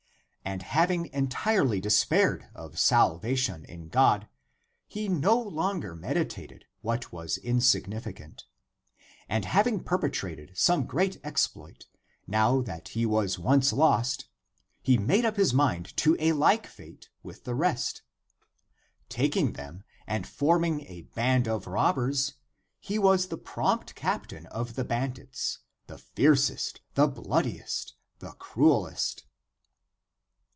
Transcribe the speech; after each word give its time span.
And 0.43 0.63
having 0.63 1.05
entirely 1.13 1.79
despaired 1.79 2.49
of 2.53 2.77
salvation 2.79 3.63
in 3.65 3.87
God, 3.87 4.27
he 4.85 5.07
no 5.07 5.39
longer 5.39 5.95
meditated 5.95 6.65
what 6.81 7.11
was 7.13 7.39
insignifi 7.41 8.17
cant, 8.17 8.45
but 9.29 9.45
having 9.45 9.81
perpetrated 9.81 10.51
some 10.57 10.85
great 10.85 11.21
exploit, 11.23 11.85
now 12.27 12.59
that 12.61 12.89
he 12.89 13.05
was 13.05 13.39
once 13.39 13.71
lost, 13.71 14.27
he 14.81 14.97
made 14.97 15.23
up 15.23 15.37
his 15.37 15.53
mind 15.53 15.95
to 15.97 16.17
a 16.19 16.33
like 16.33 16.67
fate 16.67 17.07
with 17.23 17.45
the 17.45 17.55
rest. 17.55 18.01
Taking 19.07 19.53
them 19.53 19.83
and 20.05 20.27
forming 20.27 20.81
a 20.81 21.03
band 21.15 21.47
of 21.47 21.65
robbers, 21.67 22.33
he 22.79 22.99
was 22.99 23.27
the 23.27 23.37
prompt 23.37 23.95
captain 23.95 24.47
of 24.47 24.73
the 24.75 24.83
bandits, 24.83 25.59
the 25.87 25.99
fiercest, 25.99 26.81
the 26.95 27.07
bloodiest, 27.07 27.93
the 28.19 28.33
crudest. 28.33 29.23